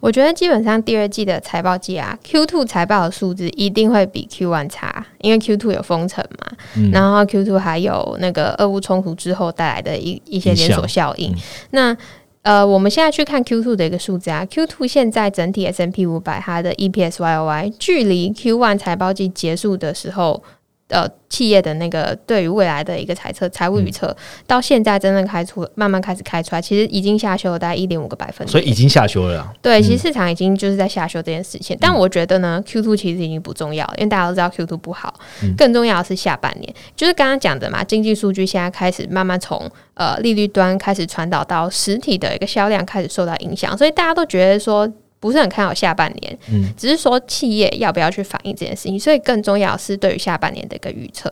[0.00, 6.56] 我觉得基本上第二季的财报季啊，Q two 财报的数字一定会比 Q one 差，因为 Q two 有封城嘛，
[6.90, 11.34] 然后 Q two 还有那个俄乌冲突之后带来的一一些连锁效应。
[11.70, 11.96] 那
[12.42, 17.72] 呃，我们现在去看 Q two 的一个数字啊，Q two 现在整体 S M P 五百它的 E P S Y O Y
[17.78, 20.42] 距离 Q one 财报季结束的时候。
[20.90, 24.14] 呃，企业的那个对于未来的一个财测、财务预测，
[24.46, 29.52] 到现在真正开出，慢慢开始开出来，其实已经下修了大概一点五个百分点，所以已经下修了。
[29.62, 31.76] 对，其实市场已经就是在下修这件事情。
[31.80, 35.14] 但我觉得呢，Q two 其实已经不重要了，因为大家都知道 Q two 不好。
[35.56, 44.92] 更重要的是下半年，就是刚刚讲的嘛，经济数据现在开始慢慢从呃利率端开始传导到实体的一个销量开始受到影响，所以大家都觉得说。
[45.20, 51.30] 不是很看好下半年，嗯，只是说企业要不要去反映这件事情，所以更重要是对于下半年的一个预测。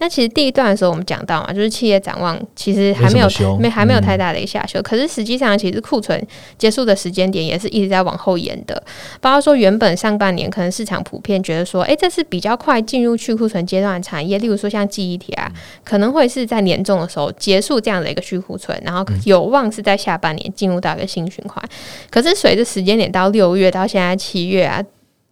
[0.00, 8.82] 那其实第一段的时候，我们讲到嘛，就是企业展望其实还没有没还没有太大的一个下修，可是实际上其实库存结束的时间点也是一直在往后延的。
[9.20, 15.52] 包括说原本上半年可能市场普遍觉得说，哎，这是比较快进入去库存阶段的产业，例如说像记忆体啊，
[15.84, 21.62] 可能会是在年终的时候结束这样的一个去库存，然后有望是在下半年进入到一个新循环。
[22.08, 24.82] 可是随着时间点到六月到现在七月啊。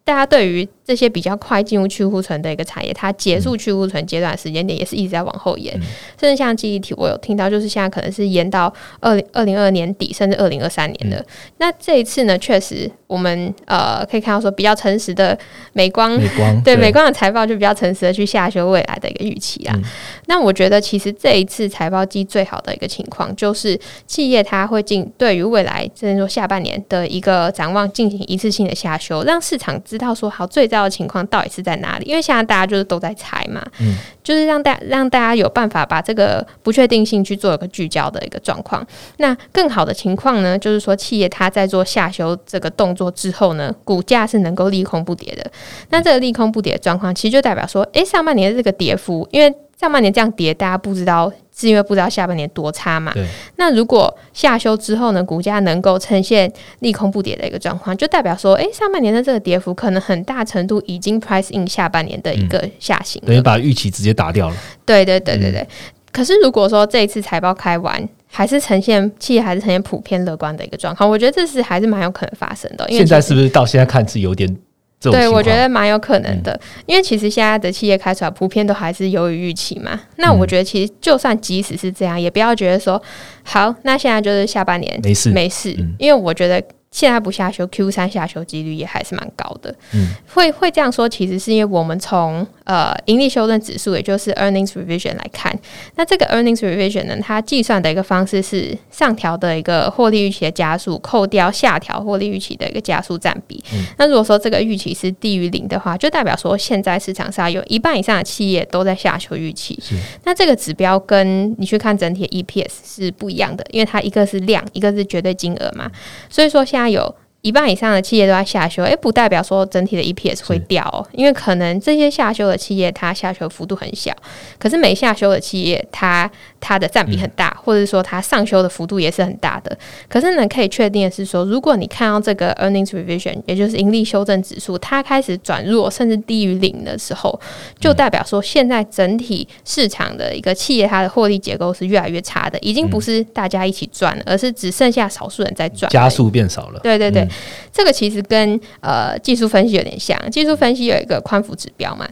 [0.04, 5.79] 大家对于这些比较快进入去库存的一个产业，它结束去库存阶段时间点也是一直在往后延，
[6.18, 11.22] 甚至像记忆体，我有听到就是现在可能是延到二零二零二年底，甚至二零二三年的。
[11.59, 15.38] 那这一次呢，确实我们呃可以看到说比较诚实的
[15.74, 19.79] 美光，美光 对美光的财报就比较诚实的去下修未来的一个预期啊。
[20.24, 29.98] 那我觉得其实这一次财报季最好的一个情况，就是企业它会进对于未来甚至说下半年的一个展望进行一次性的下修，让市场知。
[29.98, 32.04] 知道说好最糟的情况到底是在哪里？
[32.06, 38.86] 因为现在大家就是都在猜嘛，嗯，就是让大让大家有办法把这个不确定性去做一个聚焦的一个状况。
[39.18, 45.50] 那更好的情况呢，就是说企业它在做下修这个动作之后呢，股价是能够利空不跌的。
[45.90, 51.32] 那这个利空不跌的状况，其实就代表说，诶，上半年的这个跌幅，因为上半年这样跌，大家不知道。
[51.60, 53.12] 是因为不知道下半年多差嘛？
[53.56, 64.54] 那如果下修之后呢，股价能够呈现利空不跌的一个状况，就代表说，哎，上半年的这个跌幅可能很大程度已经 price in 下半年的一个下行，等于把预期直接打掉了。
[64.86, 65.66] 对对对对对。
[66.12, 72.86] 可是如果说这一次财报开完，还是呈现企业还是呈现普遍乐观的一个状况，我觉得这是还是蛮有可能发生的。
[72.88, 74.56] 现在是不是到现在看是有点？
[75.00, 80.00] 对，我觉得蛮有可能的，因为其实现在的企业开出来普遍都还是优于预期嘛。
[80.16, 83.00] 那我觉得其实就算即使是这样，也不要觉得说
[83.44, 86.62] 好，那现在就是下半年没事没事，因为我觉得。
[86.90, 89.74] 现在不下修，Q 三下修几率也还是蛮高的。
[89.92, 95.57] 嗯，会会这样说，其实是因为我们从呃盈利修正指数，也就是 earnings revision 来看，
[95.96, 103.62] 那这个 earnings revision 呢，它计算的一个方式是上调的一个获利预期的加速，扣掉下调获利预期的一个加速占比。
[103.98, 109.79] 那如果说这个预期是低于零的话，就代表说现在市场上有一半以上的企业都在下修预期。
[110.24, 115.90] 那这个指标跟你去看整体的 EPS 是不一样的，因为它一个是量，一个是绝对金额嘛。
[116.29, 117.16] 所以说现加油。
[117.42, 124.12] 一半以上的企业都在下修，诶，不代表说整体的 EPS 会掉，哦，因为可能这些下修的企业它下修幅度很小，
[124.59, 129.79] 可是没下修的企业它它的占比很大，或者说它上修的幅度也是很大的。
[130.09, 137.40] 可是呢，可以确定的是说，如果你看到这个 earnings revision，也就是盈利修正指数，它开始转弱甚至低于零的时候，
[137.79, 146.81] 就代表说现在整体市场的一个企业它的获利结构是越来越差的，已经不是大家一起赚了，而是只剩下少数人在赚，加速变少了。
[146.81, 147.27] 对对对。
[147.72, 152.08] 这个其实跟呃技术分析有点像，技术分析有一个宽幅指标嘛，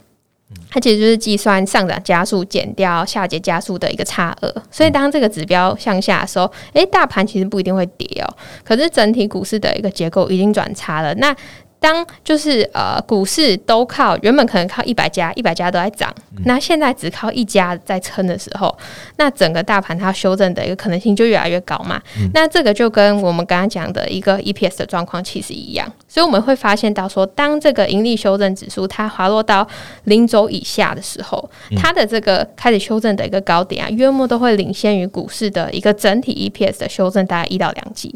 [0.71, 4.63] 它其实就是计算上涨加速减掉下跌加速的一个差额。
[4.71, 11.15] 所以当这个指标向下的时候，诶，大盘其实不一定会跌哦，可是整体股市的一个结构已经转差了。
[11.17, 11.35] 那
[11.87, 16.13] 当就是呃股市都靠原本可能靠一百家，一百家都在涨，
[16.45, 18.77] 那现在只靠一家在撑的时候，
[19.19, 22.03] 那整个大盘它修正的一个可能性就越来越高嘛。
[22.35, 29.65] 那这个就跟我们刚刚讲的一个 EPS 的状况其实一样，所以我们会发现到说，当这个盈利修正指数它滑落到
[30.05, 38.13] 零轴以下的时候，它的这个开始修正的一个高点啊，约莫都会领先于股市的一个整体 EPS 的修正大概一到两级，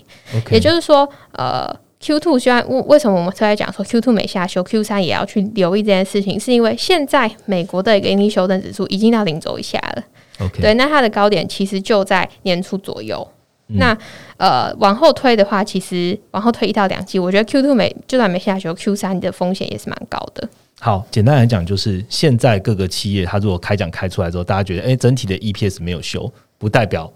[0.50, 1.72] 也就是说呃。
[2.00, 10.02] Q two 虽然为为什么我们特在讲说 Q two 没下修，Q 三也要去留意这件事情，是因为现在美国的一个盈利修正指数已经到零轴以下了。
[10.40, 13.26] OK，对，那它的高点其实就在年初左右。
[13.74, 13.96] 那
[14.38, 20.48] 呃往后推的话，其实往后推一到两季，我觉得 Q two 没就算没下修，Q 三的风险也是蛮高的。
[20.80, 27.12] 好，简单来讲，就是现在各个企业它如果开奖开出来之后，大家觉得哎，整体的 EPS 没有修，不代表。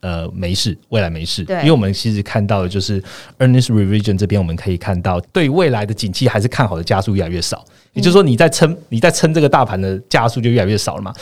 [0.00, 1.44] 呃，没事，未来没事。
[1.44, 3.02] 对，因为我们其实看到的就是
[3.38, 7.64] earnings revision 这边，我们可以看到对未来的景气还是看好的加速越来越少。
[7.94, 11.12] 也就是说，你在撑，你在撑这个大盘的加速就越来越少了嘛。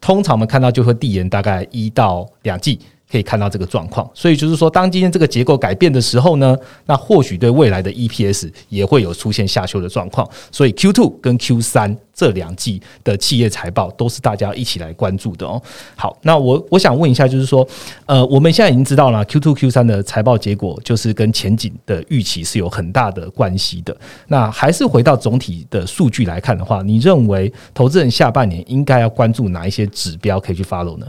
[0.00, 2.78] 通常我们看到就会递延大概一到两季。
[3.10, 10.28] 可以看到这个状况，所以就是说，当今天这个结构改变的时候呢，那或许对未来的 EPS 也会有出现下修的状况。
[10.52, 15.60] 所以 Q two 跟 Q 三这两季的企业财报都是大家一起来关注的哦。
[15.96, 17.66] 好，那我我想问一下，就是说，
[18.04, 23.96] 呃，我们现在已经知道了 Q two Q 三的财报结果，就是跟前景的预期是有很大的关系的。
[24.26, 31.06] 那还是回到总体的数据来看的话，你认为投资人下半年应该要关注哪一些指标可以去 follow 呢？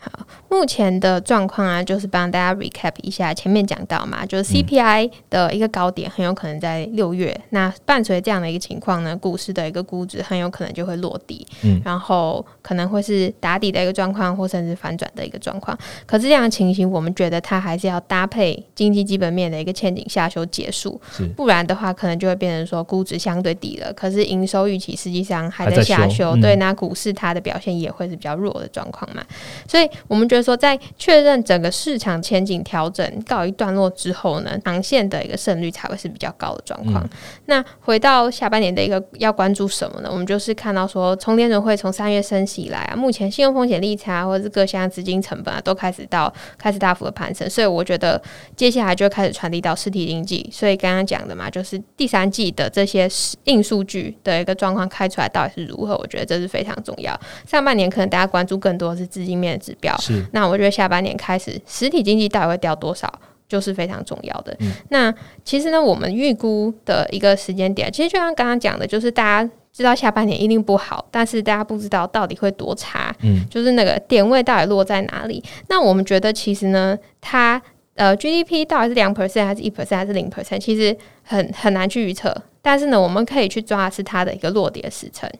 [0.00, 0.10] 好，
[0.50, 7.38] 目前的状况啊，就是帮大家 recap 一下，前面讲到嘛，就是 CPI 的一个高点很有可能在六月。
[7.50, 15.76] 那伴随这样的一个情况呢，股市的一个估值很有可能就会落地，嗯，然后可能会是打底的一个状况，或甚至反转的一个状况。
[16.06, 21.00] 可是这样的情形，我们觉得它还是要搭配经济基本面的一个前景下修结束，
[21.36, 29.22] 不然的话，可能就会变成说估值相对低了，可是营收预期实际上还在下修，对，那股市它的表现也会是比较弱的状况嘛，
[29.68, 29.88] 所以。
[30.06, 37.08] 我们觉得说，在确认整个市场前景调整告一段落之后呢，长线的一个胜率才会是比较高的状况。
[37.46, 40.08] 那回到下半年的一个要关注什么呢？
[40.10, 48.20] 我们就是看到说，从联准会从三月升息以来啊，目前信用风险利差或者是各项资金成本啊，都开始到开始大幅的攀升，所以我觉得
[48.56, 50.48] 接下来就开始传递到实体经济。
[50.52, 53.08] 所以刚刚讲的嘛，就是第三季的这些
[53.44, 57.18] 硬数据的一个状况开出来到底是如何，我觉得这是非常重要。
[57.46, 59.96] 上半年可能大家关注更多是资金面的指标。
[59.98, 63.12] 是，那我觉得下半年开始，实体经济到底会掉多少，
[63.48, 64.56] 就是非常重要的。
[64.90, 65.12] 那
[65.44, 73.14] 其实呢，我们预估的一个时间点，其实就像刚刚讲的，就是大家知道下半年一定不好，但是大家不知道到底会多差。
[73.22, 75.42] 嗯，就是那个点位到底落在哪里？
[75.68, 77.60] 那我们觉得其实呢，它
[77.94, 82.34] 呃 GDP 到底是两 percent 还是一 percent 还是零 percent，其实很很难去预测。
[82.60, 85.30] 但是呢，我们可以去抓的是它的一个落跌时程。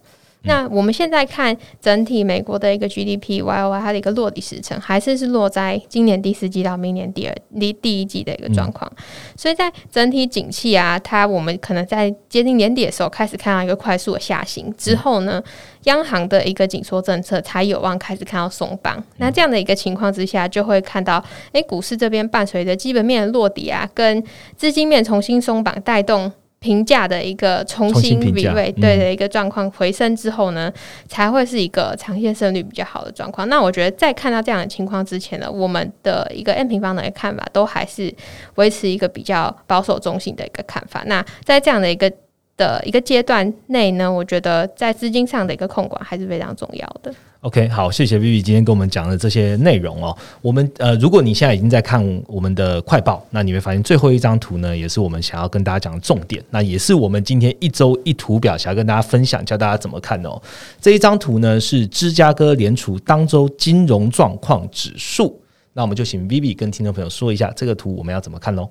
[0.42, 8.90] 那我们现在看整体美国的一个 GDP Y O Y 它的一个落地时程，还是是落在今年第四季到明年第二第第一季的一个状况。
[9.37, 15.42] 所以在整体景气啊，它我们可能在接近年底的时候开始看到一个快速的下行之后呢，
[15.85, 19.03] 央行的一个紧缩政策才有望开始看到松绑。
[19.16, 21.22] 那这样的一个情况之下，就会看到
[21.53, 24.22] 诶，股市这边伴随着基本面的落底啊，跟
[24.57, 26.33] 资金面重新松绑带动。
[26.61, 30.73] 评价的一个重新比位对的一个状况回升之后呢，
[31.07, 33.49] 才会是一个长线胜率比较好的状况。
[33.49, 38.12] 那我觉得在看到这样的情况之前呢，我们的一个 N 平方的看法都还是
[38.57, 41.03] 维持一个比较保守中性的一个看法。
[41.07, 42.12] 那在这样的一个
[42.59, 47.11] 的一个阶段内呢，我觉得在资金上的一个控管还是非常重要的。
[47.42, 50.14] OK，好，谢谢 Vivi 今天跟我们讲的这些内容哦。
[50.42, 56.42] 我们呃，如果你现在已经在看我们的快报，那你会发现最后一张图呢，也是我们想要跟大家讲的重点。
[56.51, 60.37] 那也是我们今天一周一图表想要跟大家分享，教大家怎么看哦。
[60.81, 65.40] 这一张图呢是芝加哥联储当周金融状况指数。
[65.73, 68.68] 那我们就请 Vivi 跟听众朋友说一下这个图我们要怎么看喽。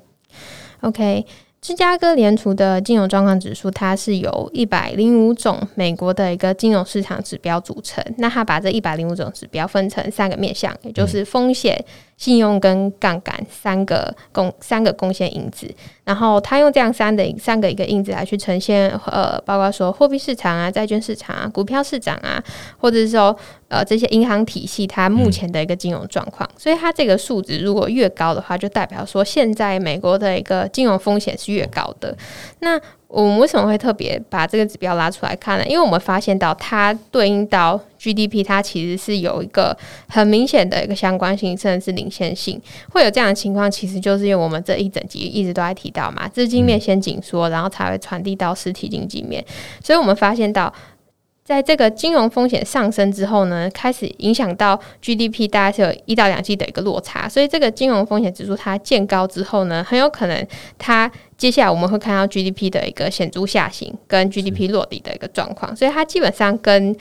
[0.82, 1.26] OK。
[1.67, 8.01] 芝加哥联储的金融状况指数，它是由一百零五种美国的一个金融市场指标组成。
[8.20, 11.78] 那它把这一百零五种指标分成三个面向，也就是风险。
[12.18, 22.43] 信用跟杠杆三个贡三个贡献因子，然后他用这样三的三个一个因子来去呈现，呃，包括说货币市场啊、债券市场啊、股票市场啊，
[22.80, 23.38] 或者是说
[23.68, 26.49] 呃这些银行体系它目前的一个金融状况。
[26.57, 32.18] 所以它这个数值如果越高的话，就代表说现在美国的一个金融风险是越高的。
[32.61, 35.66] 那我们为什么会特别把这个指标拉出来看呢？
[35.66, 39.76] 因为我们发现到它对应到 GDP，它其实是有一个
[40.10, 42.62] 很明显的一个相关性，甚至是领先性。
[42.91, 49.43] 会有这样的情况，其实就是因为我们这一整集一直都在提到嘛，资金面先紧缩，然后才会传递到实体经济面。
[49.82, 50.74] 所以我们发现到。
[51.48, 57.30] 在这个金融风险上升之后呢，开始影响到 GDP，大概是有一到两季的一个落差。
[57.30, 60.45] 所以这个金融风险指数它见高之后呢，很有可能
[60.78, 65.74] 它接下来我们会看到 GDP 的一个显著下行，跟 GDP 落地的一个状况。
[65.74, 66.93] 所以它基本上跟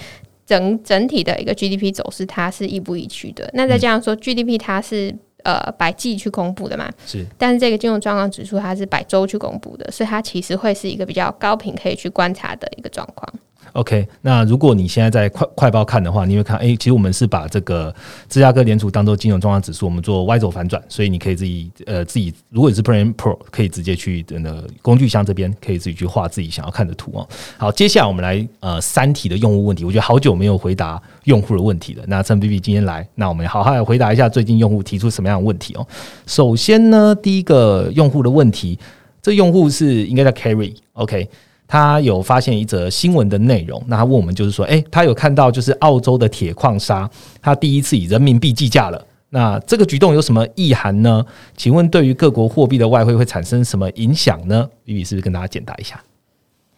[0.47, 3.51] 整整体的一个 GDP 走势它是亦步亦趋的。
[3.55, 6.89] 那再加上说，GDP 它是呃百季去公布的嘛？
[7.05, 7.27] 是。
[7.37, 13.29] 但是这个金融状况指数它是百周去公布的，所以它其实会是一个比较高频可以去观察的一个状况。
[13.77, 17.95] OK，那如果你现在在快快报看的话，你会看，哎，其实我们是把这个
[18.27, 27.29] 芝加哥联储当做金融状况指数，我们做 Y 轴反转，所以你可以自己呃自己，如果你是 Plan Pro，可以直接去那工具箱这边，可以自己去画自己想要看的图哦。
[27.59, 32.05] 好，接下来我们来呃三体的用户问题，我觉得好久没有回答用户的问题了。
[32.07, 35.87] 那趁 B B 今天来，那我们好好来回答一下最近用户提出什么样的问题哦。
[36.27, 38.79] 首先呢，第一个用户的问题，
[39.21, 41.29] 这用户是应该叫 Carry，OK。
[41.69, 47.09] 他有发现一则新闻的内容，那他问我们就是说，诶，他有看到就是澳洲的铁矿砂，
[47.43, 49.05] 他第一次以人民币计价了。
[49.31, 51.25] 那这个举动有什么意涵呢？
[51.57, 56.01] 请问对于各国货币的外汇会产生什么影响呢？B B 是不是跟大家简答一下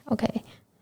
[0.07, 0.26] ？OK。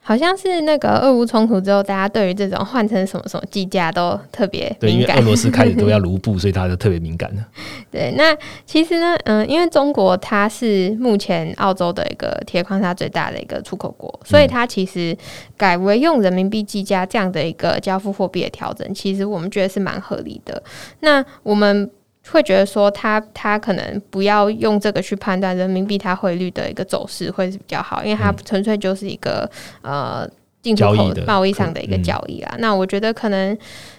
[0.07, 7.45] 好像是那个俄乌冲突之后，大家对于这种换成什么什么计价都特别对，因为俄罗斯开始都要卢布，所以大家就特别敏感了。
[7.91, 8.33] 对，那
[8.65, 15.17] 其实呢，嗯，因为中国它是目前澳洲的一个铁矿砂最大的一个出口国，所以它其实
[15.57, 20.63] 改为用人民币计价这样的一个交付货币的调整，其实我们觉得是蛮合理的。
[21.01, 21.91] 那我们。
[22.31, 29.51] 会觉得说，他他可能不要用这个去判断人民币它汇率的一个走势会是比较好，因为它纯粹就是一个
[29.83, 30.29] 呃。
[30.63, 33.57] 进出口贸易上的一个交易啊，那我觉得可能，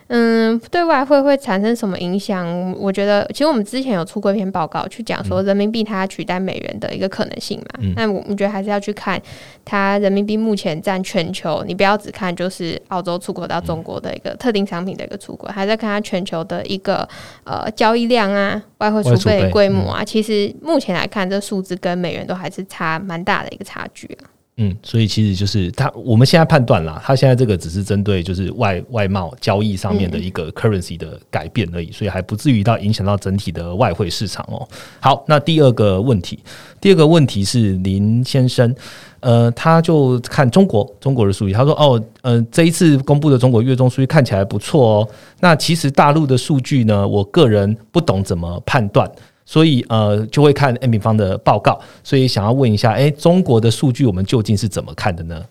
[0.09, 2.73] 嗯，对外汇会产生什么影响？
[2.79, 7.79] 我觉得其实我们之前有出过一篇报告，去讲说人民币它取代美元的一个可能性嘛。
[7.95, 9.21] 那我们觉得还是要去看
[9.65, 17.07] 它人民币目前占全球，你不要只看就是澳洲出口到中国的一个特定商品的一个出口，还在看它全球的一个
[17.43, 20.03] 呃交易量啊、外汇储备规模啊。
[20.05, 24.36] 其实目前来看，这数字跟美元都还是差蛮大的一个差距啊。
[24.59, 34.67] 嗯，所以其实就是他，我们现在判断啦，他现在这个只是针对就是外外贸交易上面的一个 currency 的改变而已，所以还不至于到影响到整体的外汇市场哦。
[34.99, 36.39] 好，那第二个问题，
[36.81, 38.75] 第二个问题是林先生，
[39.19, 45.09] 呃，他就看中国中国的数据，他说哦，呃，这一次公布的中国月中数据看起来不错哦。
[45.39, 49.07] 那其实大陆的数据呢，我个人不懂怎么判断。
[49.49, 55.41] 所以呃，就会看 N 平方的报告，所以想要问一下，哎，中国的数据我们究竟是怎么看的呢？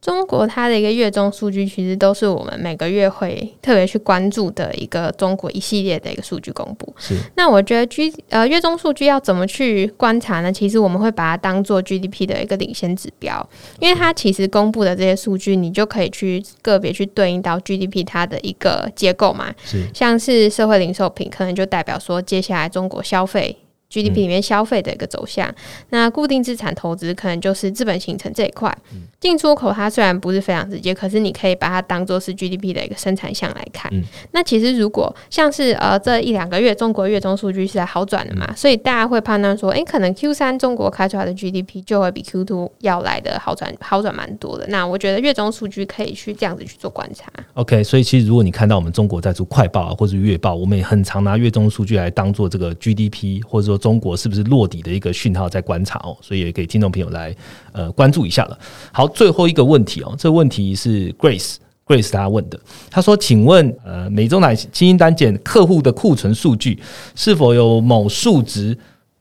[0.00, 6.90] 中国它的一个月中数据，其实都是我们每个月会特别去关注的一个中国一系列的一个数据公布。
[6.96, 10.50] 是，那我觉得 G 呃月中数据要怎么去观察呢？
[10.50, 13.46] 其实我们会把它当做 GDP 的一个领先指标，
[13.78, 19.54] 因为它其实公布的这些数据，你就可以去个别去对应到 GDP 它的一个结构嘛。
[19.62, 23.58] 是，像是社会零售品，可能就代表说接下来中国消费。
[23.90, 25.52] GDP 里面消费的一个走向，
[25.90, 28.74] 那固定资产投资可能就是资本形成这一块。
[29.18, 33.92] 进出口它虽然不是非常直接，可是你可以把它当做是 GDP 的一个生产项来看。
[34.32, 44.66] 那其实如果像是呃这一两个月中国月中数据是在好转的嘛，所以大家会判断说，哎，可能 Q 三中国开出来的 GDP 就会比 Q two 要来的好转，好转蛮多的。
[44.68, 47.30] 那我觉得月中数据可以去这样子去做观察。
[47.54, 57.34] OK，所以其实如果你看到我们中国在做快报啊，或者月报，我们也很常拿月中数据来当做这个 GDP 或者说中国是不是落底的一个讯号在观察哦，所以也给听众朋友来
[57.72, 58.58] 呃关注一下了。
[58.92, 61.56] 好，最后一个问题哦，这个问题是 Grace
[61.86, 66.78] Grace 他问的，他说：“请问呃，美中奶基因单检客户的库存数据
[67.16, 68.78] 是否有某数值，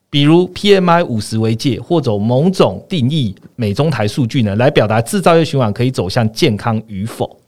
[0.09, 7.39] 比如 PMI 五十为界，或者某种定义美中台数据呢，来表达制造业循环可以走向健康与否？”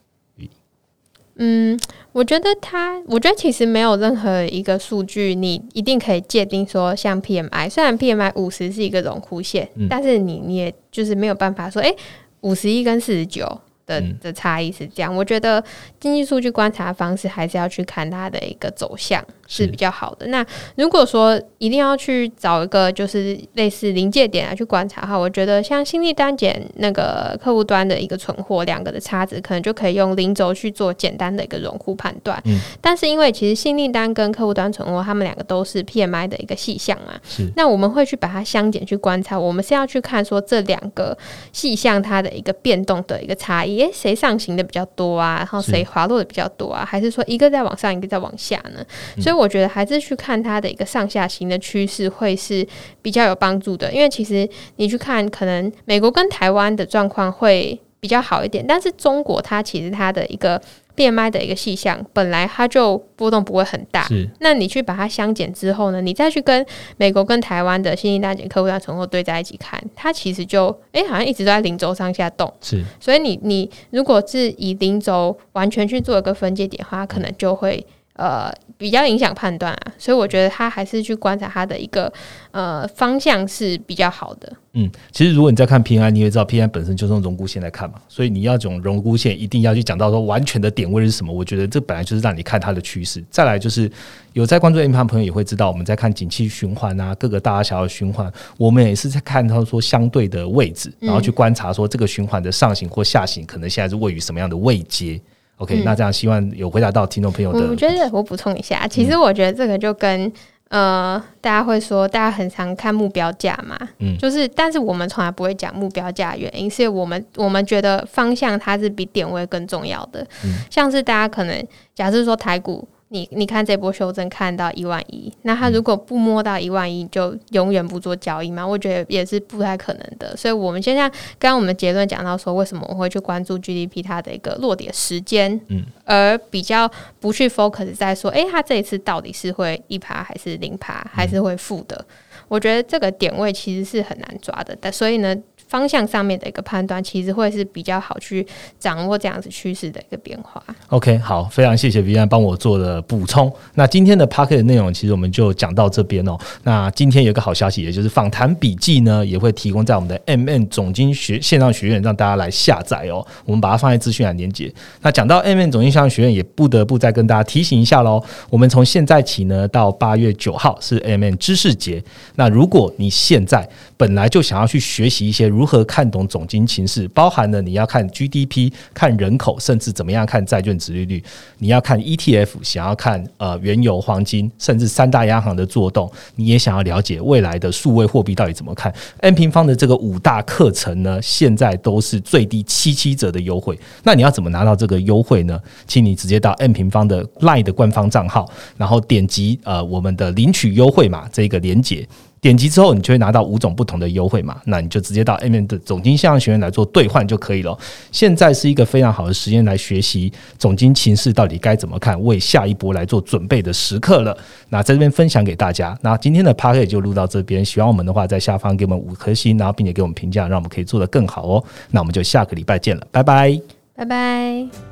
[1.37, 1.79] 嗯。
[2.11, 11.93] 我觉得它，我觉得其实没有任何一个数据你一定可以界定说，像 PMI，虽然 PMI 五十是一个荣枯线，但是你你也就是没有办法说，哎，
[12.41, 13.61] 五十一跟四十九。
[13.87, 15.61] 的的差异是这样，我觉得
[15.99, 20.27] 经济数据观察方式还是要去看它的一个走向是比较好的。
[20.27, 20.45] 那
[20.75, 32.41] 如果说一定要去找一个就是类似临界点来去观察的话，我觉得像新力单减那个客户端的一个存货两个的差值，可能就可以用零轴去做简单的一个融户判断。
[32.45, 41.17] 嗯，但是因为其实新力单跟客户端存货，他们两个都是 PMI 的一个细项嘛，是那我们会去把它相减去观察，我们是要去看说这两个
[41.51, 43.81] 细项它的一个变动的一个差异。
[43.81, 45.35] 诶，谁上行的比较多啊？
[45.37, 46.85] 然后谁滑落的比较多啊？
[46.85, 48.85] 还是说一个在往上，一个在往下呢？
[49.21, 52.65] 所以我觉得还是去看它的一个上下行的趋势会是
[53.01, 53.91] 比较有帮助的。
[53.91, 60.61] 因为其实你去看，可能美国跟台湾的状况会比较好一点，但是中国它其实它的一个。
[60.93, 64.03] 变卖的一个细项，本来它就波动不会很大。
[64.03, 66.01] 是，那你去把它相减之后呢？
[66.01, 66.63] 你再去跟
[66.97, 72.53] 美国跟台湾的新兴大减客户端存货堆在一起看，它其实就哎，好像一直都在零轴上下动。
[72.59, 77.83] 是，所以你你如果是以零轴完全去做一个分界点的话，可能就会。
[78.13, 82.11] 呃，比较影响判断啊，所以我觉得他还是去观察它的一个
[82.51, 84.51] 呃方向是比较好的。
[84.73, 91.33] 嗯，其实如果你在看 P I，你也知道 P I 本身就是用荣枯线来看嘛，所以你要从荣枯线一定要去讲到说完全的点位是什么。
[91.33, 93.23] 我觉得这本来就是让你看它的趋势。
[93.29, 93.89] 再来就是
[94.33, 105.19] 有在关注 M 盘朋友也会知道，我们在看景气循环啊，各个大大小小循环，我们也是在看它说相对的位置，然后去观察说这个循环的上行或下行，可能现在是位于什么样的位阶。
[105.61, 107.59] OK，那这样希望有回答到听众朋友的。
[107.67, 110.31] 我觉得我补充一下，其实我觉得这个就跟
[110.69, 120.25] 呃，大家会说，大家很常看目标价嘛，嗯，就是，但是我们从来不会讲目标价原因，是我们我们觉得方向它是比点位更重要的。
[120.43, 122.87] 嗯，像是大家可能假设说台股。
[123.13, 128.65] 你你看这波修正看到一万一，那他如果不摸到一万一，就永远不做交易吗？
[128.65, 130.33] 我觉得也是不太可能的。
[130.37, 136.89] 所以，我们现在刚刚我们结论讲到说，为什么我会去关注 GDP 它的一个落点时间，嗯，而比较
[137.19, 142.05] 不去 focus 在说，哎，它这一次到底是会一爬还是零爬，还是会负的？
[142.47, 144.73] 我觉得这个点位其实是很难抓的。
[144.79, 145.35] 但所以呢？
[145.71, 148.45] 方向上面的一个判断，其实会是比较好去
[148.77, 150.61] 掌握这样子趋势的一个变化。
[150.89, 153.49] OK，好，非常谢谢 v i a n 帮我做的补充。
[153.75, 156.37] 那今天的 p a r k e t 内容，其实我们就讲到这边哦。
[156.63, 163.25] 那今天有个好消息，也就是访谈笔记呢，也会提供在我们的 MN 总经学线上学院，让大家来下载哦。
[163.45, 164.69] 我们把它放在资讯栏连接。
[164.99, 168.21] 那讲到 MN 总经线上学院，也不得不再跟大家提醒一下喽。
[168.49, 172.03] 我们从现在起呢，到八月九号是 MN 知识节。
[172.35, 173.65] 那如果你现在
[173.95, 181.23] 本来就想要去学习一些如如何看懂总经情势，包含了你要看 GDP、看人口，甚至怎么样看债券值利率，
[181.59, 188.91] 你要看 ETF，想要看呃原油、黄金，甚至三大央行的做动，你也想要了解未来的数位货币到底怎么看。
[189.19, 193.77] N 平方的这个五大课程呢，现在都是最低七七折的优惠。
[194.01, 195.59] 那你要怎么拿到这个优惠呢？
[195.85, 202.07] 请你直接到 N 平方的 LINE 的官方账号，然后点击呃我们的领取优惠码这个连接。
[202.41, 207.77] 点击之后，你就会拿到五种不同的优惠嘛，那你就直接到 M N 的总经线上学院来做兑换就可以了。
[208.11, 214.35] 现在是一个非常好的时间来学习总经情势到底该怎么看，为下一波来做准备的时刻了。
[214.69, 215.95] 那在这边分享给大家。
[216.01, 221.63] 那今天的 p a r k 就录到这边，喜欢我们的话，在下方给我们五颗星，然后并且给我们评价，让我们可以做得更好哦。
[221.91, 223.61] 那我们就下个礼拜见了，拜拜，
[223.95, 224.90] 拜拜。